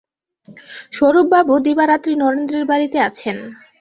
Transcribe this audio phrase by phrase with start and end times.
[0.93, 3.37] স্বরূপবাবু দিবারাত্রি নরেন্দ্রের বাড়িতে আছেন।